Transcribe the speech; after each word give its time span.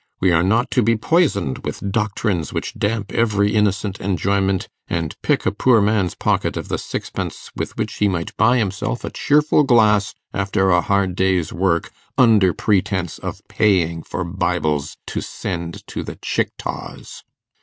We 0.19 0.31
are 0.31 0.41
not 0.41 0.71
to 0.71 0.81
be 0.81 0.97
poisoned 0.97 1.59
with 1.59 1.91
doctrines 1.91 2.51
which 2.51 2.73
damp 2.73 3.11
every 3.13 3.53
innocent 3.53 3.99
enjoyment, 3.99 4.67
and 4.87 5.15
pick 5.21 5.45
a 5.45 5.51
poor 5.51 5.79
man's 5.79 6.15
pocket 6.15 6.57
of 6.57 6.69
the 6.69 6.79
sixpence 6.79 7.51
with 7.55 7.77
which 7.77 7.93
he 7.97 8.07
might 8.07 8.35
buy 8.35 8.57
himself 8.57 9.03
a 9.05 9.11
cheerful 9.11 9.61
glass 9.61 10.15
after 10.33 10.71
a 10.71 10.81
hard 10.81 11.15
day's 11.15 11.53
work, 11.53 11.91
under 12.17 12.51
pretence 12.51 13.19
of 13.19 13.47
paying 13.47 14.01
for 14.01 14.23
bibles 14.23 14.97
to 15.05 15.21
send 15.21 15.85
to 15.85 16.01
the 16.03 16.15
Chicktaws! 16.15 17.21